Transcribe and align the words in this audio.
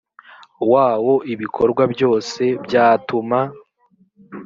wawo 0.71 1.13
ibikorwa 1.33 1.83
byose 1.93 2.41
byatuma 2.65 3.39